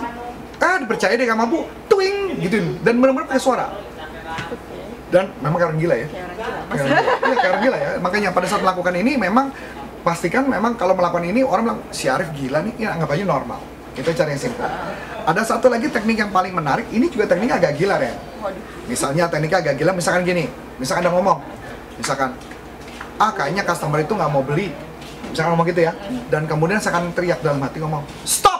Ah, 0.63 0.79
dipercaya 0.79 1.19
dia 1.19 1.27
nggak 1.27 1.41
mampu, 1.43 1.67
twing, 1.91 2.39
gitu. 2.39 2.79
Dan 2.87 3.03
benar-benar 3.03 3.27
pakai 3.27 3.43
suara. 3.43 3.67
Dan 5.17 5.33
memang 5.41 5.57
karena 5.57 5.81
gila 5.81 5.97
ya. 5.97 6.09
Orang 6.69 6.85
gila. 6.85 7.01
Iya, 7.33 7.51
gila 7.65 7.79
ya. 7.81 7.91
Makanya 8.05 8.29
pada 8.37 8.45
saat 8.45 8.61
melakukan 8.61 8.93
ini 9.01 9.17
memang 9.17 9.49
pastikan 10.05 10.45
memang 10.45 10.77
kalau 10.77 10.93
melakukan 10.93 11.25
ini 11.25 11.41
orang 11.41 11.73
bilang 11.73 11.81
si 11.89 12.05
Arif 12.13 12.29
gila 12.37 12.61
nih, 12.69 12.85
ya 12.85 12.93
anggap 12.93 13.17
aja 13.17 13.25
normal. 13.25 13.57
Itu 13.97 14.13
cara 14.13 14.29
yang 14.29 14.43
simpel. 14.45 14.69
Ada 15.25 15.57
satu 15.57 15.73
lagi 15.73 15.89
teknik 15.89 16.21
yang 16.21 16.29
paling 16.29 16.53
menarik, 16.53 16.85
ini 16.93 17.09
juga 17.09 17.33
teknik 17.33 17.49
agak 17.49 17.81
gila 17.81 17.97
ya. 17.97 18.13
Misalnya 18.87 19.25
tekniknya 19.27 19.59
agak 19.65 19.75
gila, 19.81 19.97
misalkan 19.97 20.23
gini, 20.23 20.47
misalkan 20.77 21.09
ada 21.09 21.11
ngomong, 21.17 21.43
misalkan, 21.99 22.31
ah 23.19 23.33
kayaknya 23.35 23.67
customer 23.67 23.99
itu 24.05 24.15
nggak 24.15 24.31
mau 24.31 24.45
beli, 24.45 24.71
misalkan 25.33 25.57
ngomong 25.57 25.67
gitu 25.67 25.83
ya, 25.83 25.93
dan 26.31 26.47
kemudian 26.47 26.79
saya 26.79 27.01
akan 27.01 27.11
teriak 27.11 27.43
dalam 27.43 27.59
hati 27.59 27.83
ngomong, 27.83 28.07
stop! 28.23 28.56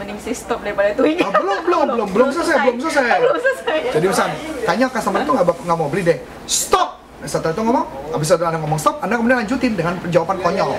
Mending 0.00 0.16
sih 0.16 0.32
stop 0.32 0.64
daripada 0.64 0.96
twing. 0.96 1.20
Ah, 1.20 1.28
belum, 1.28 1.60
belum, 1.60 1.86
belum, 1.92 2.08
belum 2.08 2.28
selesai, 2.32 2.56
belum 2.72 2.80
selesai. 2.80 3.20
belum 3.20 3.36
selesai. 3.36 3.78
Jadi 3.92 4.04
misalkan, 4.08 4.32
kayaknya 4.64 4.86
customer 4.88 5.20
itu 5.20 5.32
nggak 5.36 5.76
mau 5.76 5.88
beli 5.92 6.02
deh, 6.08 6.18
stop! 6.48 6.96
Setelah 7.20 7.52
itu 7.52 7.60
ngomong, 7.60 7.84
habis 8.16 8.32
itu 8.32 8.40
anda 8.40 8.56
ngomong 8.64 8.80
stop, 8.80 8.96
anda 9.04 9.20
kemudian 9.20 9.44
lanjutin 9.44 9.76
dengan 9.76 10.00
jawaban 10.08 10.40
konyol. 10.40 10.72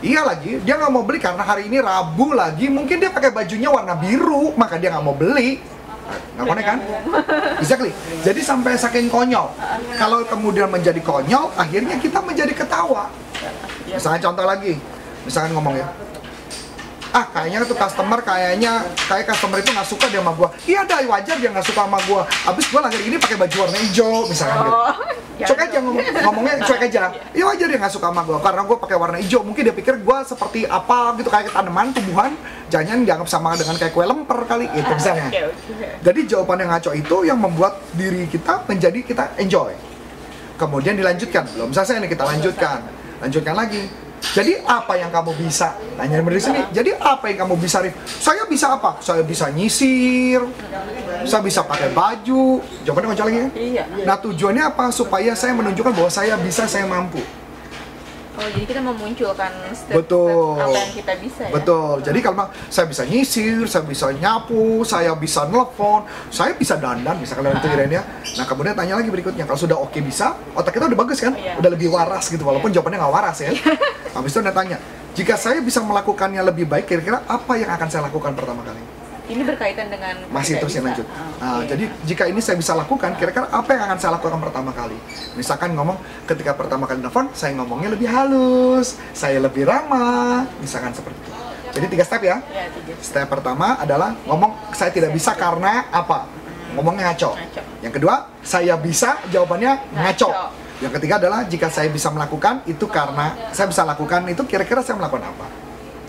Iya 0.00 0.24
lagi, 0.24 0.56
dia 0.64 0.80
nggak 0.80 0.88
mau 0.88 1.04
beli 1.04 1.20
karena 1.20 1.44
hari 1.44 1.68
ini 1.68 1.84
Rabu 1.84 2.32
lagi, 2.32 2.72
mungkin 2.72 2.96
dia 2.96 3.12
pakai 3.12 3.28
bajunya 3.28 3.68
warna 3.68 3.92
biru, 3.94 4.56
maka 4.56 4.80
dia 4.80 4.88
nggak 4.88 5.04
mau 5.04 5.12
beli. 5.12 5.60
nggak 6.32 6.46
connect 6.48 6.66
kan? 6.66 6.78
Exactly. 7.60 7.92
Jadi 8.24 8.40
sampai 8.40 8.72
saking 8.80 9.12
konyol. 9.12 9.52
Kalau 10.00 10.24
kemudian 10.24 10.72
menjadi 10.72 10.98
konyol, 11.04 11.52
akhirnya 11.60 12.00
kita 12.00 12.24
menjadi 12.24 12.56
ketawa. 12.56 13.12
Misalnya 13.84 14.20
contoh 14.24 14.44
lagi, 14.48 14.80
misalkan 15.28 15.52
ngomong 15.52 15.76
ya, 15.76 15.86
ah 17.12 17.24
kayaknya 17.28 17.68
tuh 17.68 17.76
customer 17.76 18.18
kayaknya 18.24 18.72
kayak 19.04 19.24
customer 19.28 19.60
itu 19.60 19.68
nggak 19.68 19.88
suka 19.88 20.06
dia 20.08 20.24
sama 20.24 20.32
gua. 20.32 20.48
Iya 20.64 20.80
dah 20.88 20.98
wajar 21.04 21.36
dia 21.36 21.50
nggak 21.52 21.66
suka 21.68 21.84
sama 21.84 21.98
gua. 22.08 22.22
Abis 22.48 22.66
gua 22.72 22.80
lagi 22.88 22.98
ini 23.04 23.16
pakai 23.20 23.36
baju 23.36 23.56
warna 23.68 23.78
hijau 23.78 24.24
misalkan 24.24 24.64
gitu. 24.64 24.72
Oh, 24.72 24.92
cuek 25.42 25.60
aja 25.68 25.78
ngomong, 25.84 26.04
ngomongnya 26.24 26.54
cuek 26.64 26.82
aja. 26.88 27.00
Iya 27.36 27.44
wajar 27.52 27.66
dia 27.68 27.78
nggak 27.78 27.92
suka 27.92 28.06
sama 28.08 28.22
gua 28.24 28.38
karena 28.40 28.62
gua 28.64 28.76
pakai 28.80 28.96
warna 28.96 29.16
hijau. 29.20 29.40
Mungkin 29.44 29.62
dia 29.68 29.74
pikir 29.76 29.94
gua 30.00 30.24
seperti 30.24 30.64
apa 30.64 31.12
gitu 31.20 31.28
kayak 31.28 31.52
tanaman 31.52 31.92
tumbuhan. 31.92 32.32
Jangan 32.72 33.04
dianggap 33.04 33.28
sama 33.28 33.52
dengan 33.60 33.76
kayak 33.76 33.92
kue 33.92 34.04
lemper 34.08 34.38
kali 34.48 34.64
itu 34.72 34.90
misalnya. 34.96 35.28
Oke, 35.28 35.40
oke. 35.52 35.88
jadi 36.00 36.20
jawaban 36.24 36.64
yang 36.64 36.70
ngaco 36.72 36.90
itu 36.96 37.16
yang 37.28 37.36
membuat 37.36 37.76
diri 37.92 38.24
kita 38.32 38.64
menjadi 38.64 38.98
kita 39.04 39.24
enjoy. 39.36 39.76
Kemudian 40.56 40.94
dilanjutkan, 40.96 41.44
belum 41.52 41.74
selesai 41.74 42.00
nih 42.00 42.10
kita 42.16 42.24
lanjutkan. 42.24 42.78
Lanjutkan 43.20 43.54
lagi. 43.58 43.82
Jadi 44.22 44.62
apa 44.62 44.94
yang 44.94 45.10
kamu 45.10 45.34
bisa? 45.34 45.74
Tanya 45.98 46.22
dari 46.22 46.38
sini. 46.38 46.62
Jadi 46.70 46.94
apa 46.94 47.26
yang 47.26 47.44
kamu 47.44 47.54
bisa, 47.58 47.82
Rif? 47.82 47.98
Saya 48.06 48.46
bisa 48.46 48.78
apa? 48.78 49.02
Saya 49.02 49.26
bisa 49.26 49.50
nyisir. 49.50 50.40
Saya 51.26 51.42
bisa 51.42 51.66
pakai 51.66 51.90
baju. 51.90 52.62
Jawabannya 52.86 53.08
ngaco 53.12 53.24
lagi 53.26 53.38
ya? 53.38 53.48
Iya. 53.58 53.84
Nah 54.06 54.16
tujuannya 54.22 54.62
apa? 54.72 54.94
Supaya 54.94 55.34
saya 55.34 55.52
menunjukkan 55.58 55.92
bahwa 55.92 56.10
saya 56.10 56.38
bisa, 56.38 56.70
saya 56.70 56.86
mampu. 56.86 57.20
Oh, 58.32 58.48
jadi 58.48 58.64
kita 58.64 58.80
memunculkan 58.80 59.52
step, 59.76 59.92
Betul. 59.92 60.56
apa 60.56 60.72
yang 60.72 60.92
kita 60.96 61.12
bisa 61.20 61.42
ya? 61.46 61.52
Betul. 61.52 62.00
Jadi 62.00 62.18
kalau 62.24 62.48
saya 62.72 62.88
bisa 62.88 63.04
nyisir, 63.04 63.68
saya 63.68 63.84
bisa 63.84 64.08
nyapu, 64.08 64.80
saya 64.88 65.12
bisa 65.12 65.44
nelfon, 65.44 66.08
saya 66.32 66.56
bisa 66.56 66.80
dandan, 66.80 67.20
misalkan 67.20 67.52
itu 67.52 67.68
Irene 67.68 68.00
ya. 68.00 68.02
Nah 68.40 68.48
kemudian 68.48 68.72
tanya 68.72 68.96
lagi 68.96 69.12
berikutnya, 69.12 69.44
kalau 69.44 69.60
sudah 69.60 69.76
oke 69.76 70.00
bisa, 70.00 70.32
otak 70.56 70.72
kita 70.72 70.88
udah 70.88 70.98
bagus 71.04 71.20
kan? 71.20 71.36
Iya. 71.36 71.60
Udah 71.60 71.70
lebih 71.76 71.92
waras 71.92 72.32
gitu, 72.32 72.40
walaupun 72.40 72.72
jawabannya 72.72 73.04
nggak 73.04 73.12
waras 73.12 73.36
ya. 73.44 73.52
Habis 74.12 74.30
itu 74.36 74.40
dia 74.44 74.52
tanya, 74.52 74.76
jika 75.16 75.34
saya 75.36 75.60
bisa 75.60 75.80
melakukannya 75.80 76.40
lebih 76.44 76.68
baik, 76.68 76.84
kira-kira 76.88 77.24
apa 77.24 77.52
yang 77.56 77.68
akan 77.72 77.88
saya 77.88 78.08
lakukan 78.08 78.32
pertama 78.36 78.60
kali? 78.64 78.80
Ini 79.22 79.42
berkaitan 79.48 79.86
dengan 79.88 80.18
Masih 80.28 80.60
terus 80.60 80.74
yang 80.76 80.84
lanjut. 80.84 81.06
Ah, 81.08 81.22
Nah, 81.40 81.56
oke. 81.62 81.70
jadi 81.72 81.84
jika 82.04 82.24
ini 82.28 82.40
saya 82.42 82.58
bisa 82.58 82.76
lakukan, 82.76 83.16
kira-kira 83.16 83.48
apa 83.48 83.70
yang 83.72 83.82
akan 83.88 83.96
saya 83.96 84.12
lakukan 84.18 84.38
pertama 84.42 84.70
kali? 84.74 84.98
Misalkan 85.38 85.72
ngomong, 85.72 85.96
ketika 86.28 86.52
pertama 86.52 86.84
kali 86.84 87.00
nelfon, 87.00 87.32
saya 87.32 87.56
ngomongnya 87.56 87.94
lebih 87.94 88.10
halus, 88.10 88.98
saya 89.16 89.40
lebih 89.40 89.64
ramah, 89.64 90.44
misalkan 90.60 90.92
seperti 90.92 91.16
itu. 91.22 91.32
Jadi 91.72 91.86
tiga 91.88 92.04
step 92.04 92.20
ya. 92.20 92.36
ya 92.52 92.68
tiga. 92.68 92.92
Step 93.00 93.26
pertama 93.32 93.80
adalah 93.80 94.12
ngomong 94.28 94.74
saya 94.76 94.92
tidak 94.92 95.14
bisa 95.16 95.32
karena 95.32 95.88
apa? 95.88 96.28
Ngomongnya 96.76 97.12
ngaco. 97.12 97.32
Ngaco. 97.32 97.62
Yang 97.80 97.92
kedua, 97.96 98.14
saya 98.44 98.74
bisa 98.76 99.16
jawabannya 99.32 99.72
ngaco. 99.96 100.28
Ngaco. 100.28 100.61
Yang 100.82 100.92
ketiga 100.98 101.14
adalah 101.22 101.46
jika 101.46 101.70
saya 101.70 101.86
bisa 101.86 102.10
melakukan 102.10 102.66
itu 102.66 102.90
karena 102.90 103.38
saya 103.54 103.70
bisa 103.70 103.86
lakukan 103.86 104.26
itu 104.26 104.42
kira-kira 104.42 104.82
saya 104.82 104.98
melakukan 104.98 105.30
apa? 105.30 105.46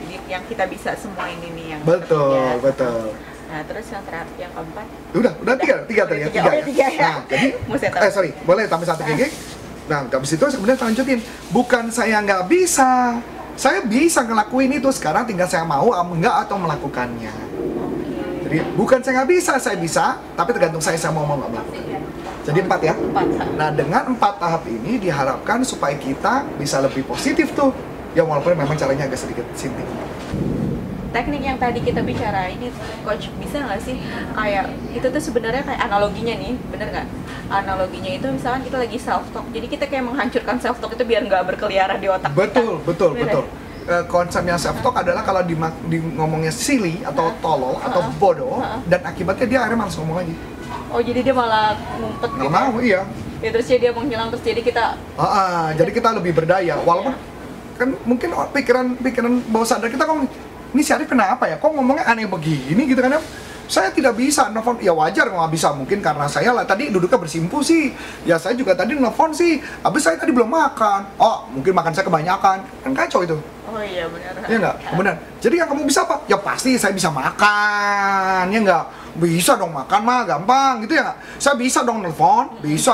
Jadi 0.02 0.18
yang 0.26 0.42
kita 0.50 0.66
bisa 0.66 0.98
semua 0.98 1.30
ini 1.30 1.48
nih 1.54 1.66
yang 1.78 1.82
Betul, 1.86 2.34
bekerja. 2.34 2.64
betul. 2.66 3.02
Nah, 3.54 3.62
terus 3.70 3.86
yang 3.94 4.02
terakhir 4.02 4.38
yang 4.42 4.50
keempat. 4.50 4.86
Udah, 5.14 5.34
udah 5.46 5.56
tiga, 5.62 5.76
tiga 5.86 6.02
tadi 6.10 6.20
ya, 6.26 6.28
Tiga. 6.34 6.42
tiga. 6.42 6.50
Oh, 6.50 6.54
ya. 6.58 6.64
tiga 6.66 6.88
ya. 6.90 7.02
Nah, 7.06 7.18
jadi, 7.30 7.48
eh 8.10 8.12
sorry, 8.12 8.30
boleh 8.42 8.64
tambah 8.66 8.88
satu 8.90 9.02
gigi. 9.06 9.28
Nah, 9.86 10.00
habis 10.10 10.32
itu 10.34 10.42
kemudian 10.42 10.74
saya 10.74 10.90
lanjutin. 10.90 11.20
Bukan 11.54 11.84
saya 11.94 12.18
nggak 12.26 12.44
bisa, 12.50 13.22
saya 13.54 13.86
bisa 13.86 14.26
ngelakuin 14.26 14.74
itu. 14.74 14.90
Sekarang 14.90 15.30
tinggal 15.30 15.46
saya 15.46 15.62
mau 15.70 15.86
enggak 15.94 16.50
atau 16.50 16.58
melakukannya. 16.58 17.34
Jadi 18.42 18.58
bukan 18.74 19.06
saya 19.06 19.22
nggak 19.22 19.30
bisa, 19.30 19.54
saya 19.62 19.78
bisa, 19.78 20.18
tapi 20.34 20.50
tergantung 20.50 20.82
saya 20.82 20.98
saya 20.98 21.14
mau 21.14 21.30
mau 21.30 21.38
nggak 21.38 21.52
melakukan. 21.54 21.93
Jadi 22.44 22.60
empat 22.60 22.82
ya. 22.84 22.94
Empat. 22.94 23.26
Nah 23.56 23.70
dengan 23.72 24.04
empat 24.12 24.34
tahap 24.40 24.64
ini 24.68 25.00
diharapkan 25.00 25.64
supaya 25.64 25.96
kita 25.96 26.44
bisa 26.60 26.84
lebih 26.84 27.08
positif 27.08 27.56
tuh. 27.56 27.72
Ya 28.14 28.22
walaupun 28.22 28.54
memang 28.54 28.78
caranya 28.78 29.08
agak 29.10 29.20
sedikit 29.20 29.48
sinting. 29.56 29.88
teknik 31.14 31.46
yang 31.46 31.62
tadi 31.62 31.78
kita 31.78 32.02
bicara 32.02 32.50
ini 32.50 32.74
coach 33.06 33.30
bisa 33.38 33.62
nggak 33.62 33.78
sih 33.86 34.02
kayak 34.34 34.66
itu 34.98 35.06
tuh 35.06 35.22
sebenarnya 35.22 35.62
kayak 35.62 35.86
analoginya 35.86 36.34
nih 36.42 36.58
bener 36.74 36.90
nggak 36.90 37.08
analoginya 37.54 38.18
itu 38.18 38.26
misalkan 38.34 38.66
kita 38.66 38.82
lagi 38.82 38.98
self 38.98 39.30
talk 39.30 39.46
jadi 39.54 39.70
kita 39.70 39.86
kayak 39.94 40.10
menghancurkan 40.10 40.58
self 40.58 40.82
talk 40.82 40.90
itu 40.98 41.06
biar 41.06 41.22
nggak 41.30 41.54
berkeliaran 41.54 42.02
di 42.02 42.10
otak 42.10 42.34
Betul, 42.34 42.82
kita 42.82 42.90
betul, 42.90 43.12
Bener 43.14 43.26
betul. 43.30 43.46
Eh, 43.84 44.04
konsepnya 44.08 44.56
self 44.56 44.80
talk 44.80 44.96
adalah 44.96 45.28
kalau 45.28 45.44
di, 45.44 45.60
di 45.92 45.98
ngomongnya 46.02 46.56
silly 46.56 47.04
atau 47.04 47.36
tolol 47.44 47.76
atau 47.84 48.00
bodoh 48.16 48.64
dan 48.88 49.04
akibatnya 49.04 49.44
dia 49.46 49.60
akhirnya 49.60 49.80
malas 49.84 50.00
ngomong 50.00 50.24
lagi. 50.24 50.34
Oh 50.94 51.02
jadi 51.02 51.20
dia 51.26 51.36
malah 51.36 51.74
ngumpet 51.98 52.30
Nggak 52.30 52.46
gitu 52.46 52.54
mau, 52.54 52.74
iya. 52.80 53.02
ya 53.42 53.50
terus 53.50 53.66
dia 53.68 53.92
menghilang 53.92 54.30
terus 54.30 54.44
jadi 54.46 54.62
kita 54.62 54.84
Ah, 55.18 55.26
ah, 55.26 55.64
jadi 55.74 55.90
kita 55.90 56.14
lebih 56.14 56.32
berdaya. 56.38 56.78
Walaupun 56.86 57.14
kan 57.74 57.90
mungkin 58.06 58.30
pikiran 58.54 59.02
pikiran 59.02 59.34
bawah 59.50 59.66
sadar 59.66 59.90
kita 59.90 60.06
kok 60.06 60.30
ini 60.74 60.82
si 60.82 60.94
Arif 60.94 61.10
kenapa 61.10 61.50
ya? 61.50 61.58
Kok 61.58 61.74
ngomongnya 61.74 62.06
aneh 62.10 62.30
begini? 62.30 62.86
Gitu 62.86 63.02
kan 63.02 63.18
ya. 63.18 63.22
Saya 63.64 63.90
tidak 63.90 64.18
bisa 64.20 64.50
nelfon. 64.54 64.78
Ya 64.82 64.94
wajar 64.94 65.30
nggak 65.30 65.50
bisa 65.54 65.74
mungkin 65.74 66.02
karena 66.02 66.30
saya 66.30 66.54
lah 66.54 66.66
tadi 66.66 66.90
duduknya 66.94 67.18
bersimpu 67.18 67.62
sih. 67.66 67.94
Ya 68.26 68.38
saya 68.38 68.54
juga 68.54 68.78
tadi 68.78 68.94
nelfon 68.98 69.34
sih. 69.34 69.62
Habis 69.82 70.02
saya 70.06 70.18
tadi 70.18 70.34
belum 70.34 70.50
makan. 70.50 71.18
Oh 71.18 71.50
mungkin 71.54 71.74
makan 71.74 71.94
saya 71.94 72.06
kebanyakan. 72.06 72.58
Kan 72.86 72.92
kacau 72.94 73.22
itu. 73.26 73.38
Oh 73.70 73.82
iya 73.82 74.06
benar. 74.10 74.34
Ya 74.46 74.58
nggak? 74.62 74.76
Kemudian 74.94 75.16
jadi 75.42 75.56
yang 75.62 75.68
kamu 75.70 75.82
bisa 75.90 76.06
apa? 76.06 76.16
Ya 76.30 76.38
pasti 76.38 76.78
saya 76.78 76.94
bisa 76.94 77.10
makan 77.14 78.50
ya 78.50 78.60
nggak 78.62 79.03
bisa 79.16 79.54
dong 79.54 79.72
makan 79.72 80.02
mah 80.02 80.22
gampang 80.24 80.82
gitu 80.82 80.96
ya. 80.96 81.14
Saya 81.38 81.54
bisa 81.54 81.82
dong 81.82 82.02
nelfon. 82.02 82.50
Bisa. 82.60 82.94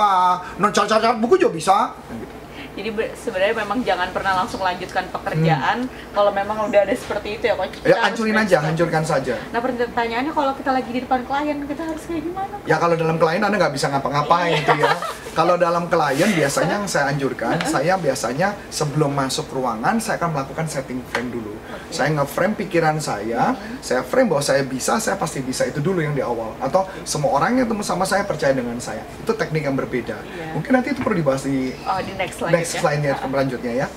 Non 0.56 0.70
cacat 0.70 1.16
buku 1.16 1.36
juga 1.38 1.54
bisa. 1.54 1.78
Gitu. 2.10 2.36
jadi 2.70 2.96
be- 2.96 3.12
sebenarnya 3.12 3.60
memang 3.60 3.84
jangan 3.84 4.08
pernah 4.08 4.40
langsung 4.40 4.64
lanjutkan 4.64 5.04
pekerjaan 5.12 5.84
kalau 6.16 6.32
memang 6.32 6.64
udah 6.64 6.88
ada 6.88 6.96
seperti 6.96 7.36
itu 7.36 7.44
ya 7.44 7.56
Hmm. 7.58 7.68
ya 7.84 7.96
hancurin 8.00 8.38
aja 8.38 8.58
hancurkan 8.62 9.04
saja. 9.04 9.36
Nah 9.52 9.60
pertanyaannya 9.60 10.32
kalau 10.32 10.56
kita 10.56 10.72
lagi 10.72 10.88
di 10.88 11.04
depan 11.04 11.28
klien 11.28 11.60
kita 11.60 11.84
harus 11.84 12.08
kayak 12.08 12.24
gimana? 12.24 12.56
Ya 12.64 12.80
kalau 12.80 12.96
dalam 12.96 13.20
klien 13.20 13.44
Anda 13.44 13.60
nggak 13.60 13.76
bisa 13.76 13.92
ngapa-ngapain 13.92 14.64
itu 14.64 14.74
ya. 14.80 14.96
Kalau 15.40 15.56
dalam 15.56 15.88
klien 15.88 16.36
biasanya 16.36 16.84
yang 16.84 16.90
saya 16.92 17.16
anjurkan, 17.16 17.56
saya 17.64 17.96
biasanya 17.96 18.60
sebelum 18.68 19.16
masuk 19.16 19.48
ruangan 19.56 19.96
saya 20.04 20.20
akan 20.20 20.36
melakukan 20.36 20.68
setting 20.68 21.00
frame 21.08 21.32
dulu. 21.32 21.56
Saya 21.88 22.12
nge-frame 22.12 22.60
pikiran 22.60 23.00
saya, 23.00 23.56
saya 23.80 24.04
frame 24.04 24.36
bahwa 24.36 24.44
saya 24.44 24.68
bisa, 24.68 25.00
saya 25.00 25.16
pasti 25.16 25.40
bisa 25.40 25.64
itu 25.64 25.80
dulu 25.80 26.04
yang 26.04 26.12
di 26.12 26.20
awal. 26.20 26.60
Atau 26.60 26.84
semua 27.08 27.40
orang 27.40 27.56
yang 27.56 27.72
ketemu 27.72 27.88
sama 27.88 28.04
saya 28.04 28.28
percaya 28.28 28.52
dengan 28.52 28.76
saya. 28.84 29.00
Itu 29.24 29.32
teknik 29.32 29.64
yang 29.64 29.80
berbeda. 29.80 30.20
Iya. 30.20 30.60
Mungkin 30.60 30.72
nanti 30.76 30.92
itu 30.92 31.00
perlu 31.00 31.16
dibahas 31.16 31.48
di 31.48 31.72
oh 31.88 32.00
di 32.04 32.14
next 32.20 32.36
slide 32.36 32.52
next 32.52 32.72
slide-nya 32.76 33.16
selanjutnya 33.16 33.74
ya. 33.86 33.88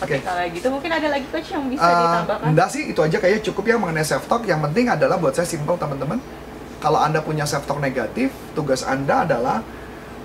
Oke, 0.00 0.16
kalau 0.24 0.44
gitu 0.48 0.68
mungkin 0.72 0.90
ada 0.92 1.08
lagi 1.12 1.24
coach 1.28 1.52
yang 1.52 1.68
bisa 1.68 1.84
Eh, 1.84 1.92
ditambahkan. 1.92 2.46
enggak 2.52 2.68
sih, 2.72 2.82
itu 2.88 3.00
aja 3.04 3.16
kayaknya 3.20 3.42
cukup 3.52 3.64
ya 3.68 3.76
mengenai 3.76 4.04
self 4.04 4.24
talk. 4.24 4.48
Yang 4.48 4.60
penting 4.72 4.88
adalah 4.88 5.20
buat 5.20 5.36
saya 5.36 5.44
simple 5.44 5.76
teman-teman. 5.76 6.20
Kalau 6.80 7.00
Anda 7.00 7.20
punya 7.20 7.44
self 7.44 7.68
talk 7.68 7.80
negatif, 7.80 8.32
tugas 8.56 8.80
Anda 8.80 9.28
adalah 9.28 9.60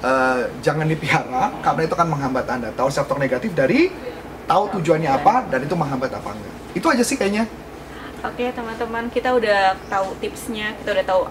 eh, 0.01 0.39
jangan 0.65 0.85
dipihara 0.85 1.53
karena 1.61 1.81
itu 1.85 1.95
kan 1.95 2.07
menghambat 2.09 2.45
Anda. 2.49 2.69
Tahu 2.73 2.89
talk 2.89 3.19
negatif 3.21 3.53
dari 3.53 3.93
tahu 4.49 4.67
tujuannya 4.79 5.09
apa 5.09 5.47
dan 5.47 5.63
itu 5.63 5.75
menghambat 5.77 6.11
apa 6.11 6.35
enggak. 6.35 6.55
Itu 6.75 6.85
aja 6.91 7.03
sih 7.05 7.15
kayaknya. 7.15 7.47
Oke, 8.21 8.53
teman-teman, 8.53 9.09
kita 9.09 9.33
udah 9.33 9.73
tahu 9.89 10.13
tipsnya, 10.21 10.77
kita 10.77 10.93
udah 10.93 11.05
tahu 11.09 11.21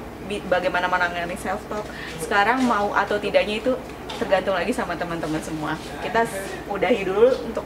bagaimana 0.50 0.90
menangani 0.90 1.38
self 1.38 1.62
talk. 1.70 1.86
Sekarang 2.18 2.66
mau 2.66 2.90
atau 2.90 3.14
tidaknya 3.14 3.62
itu 3.62 3.78
tergantung 4.18 4.58
lagi 4.58 4.74
sama 4.74 4.98
teman-teman 4.98 5.38
semua. 5.38 5.78
Kita 6.02 6.26
udahi 6.66 7.06
dulu 7.06 7.30
untuk 7.46 7.62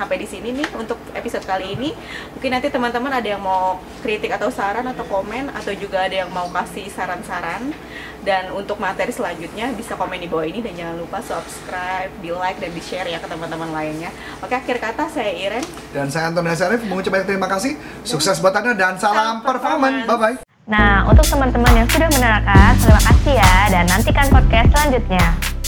sampai 0.00 0.16
di 0.16 0.24
sini 0.24 0.56
nih 0.56 0.68
untuk 0.80 0.96
episode 1.12 1.44
kali 1.44 1.76
ini. 1.76 1.92
Mungkin 2.32 2.50
nanti 2.56 2.72
teman-teman 2.72 3.12
ada 3.12 3.28
yang 3.28 3.44
mau 3.44 3.76
kritik 4.00 4.32
atau 4.32 4.48
saran 4.48 4.88
atau 4.88 5.04
komen 5.04 5.52
atau 5.52 5.76
juga 5.76 6.08
ada 6.08 6.24
yang 6.24 6.32
mau 6.32 6.48
kasih 6.48 6.88
saran-saran. 6.88 7.76
Dan 8.20 8.52
untuk 8.52 8.76
materi 8.80 9.12
selanjutnya 9.12 9.72
bisa 9.72 9.96
komen 9.96 10.20
di 10.20 10.28
bawah 10.28 10.44
ini 10.44 10.60
dan 10.60 10.76
jangan 10.76 10.96
lupa 11.00 11.24
subscribe, 11.24 12.12
di 12.20 12.28
like 12.32 12.60
dan 12.60 12.72
di 12.72 12.80
share 12.84 13.08
ya 13.08 13.16
ke 13.16 13.28
teman-teman 13.28 13.72
lainnya. 13.72 14.12
Oke, 14.44 14.56
akhir 14.56 14.76
kata 14.80 15.08
saya 15.08 15.32
Iren. 15.32 15.64
Dan 15.92 16.08
saya 16.08 16.28
Anton 16.28 16.44
Syarif 16.52 16.84
mengucapkan 16.84 17.24
terima 17.24 17.48
kasih. 17.48 17.76
Sukses 18.04 18.40
buat 18.40 18.52
Anda 18.56 18.76
dan 18.76 18.96
salam 18.96 19.40
Salam 19.40 19.44
performance. 19.44 20.04
performance. 20.04 20.36
Bye 20.36 20.44
bye. 20.44 20.48
Nah, 20.70 21.02
untuk 21.08 21.26
teman-teman 21.26 21.82
yang 21.82 21.88
sudah 21.90 22.08
menerangkan, 22.12 22.76
terima 22.78 23.02
kasih 23.02 23.34
ya 23.40 23.54
dan 23.72 23.84
nantikan 23.90 24.26
podcast 24.30 24.68
selanjutnya. 24.70 25.59